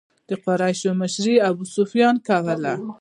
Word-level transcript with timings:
د 0.29 0.31
قریشو 0.43 0.91
مشري 1.01 1.35
ابو 1.49 1.63
سفیان 1.77 2.15
کوله. 2.27 2.73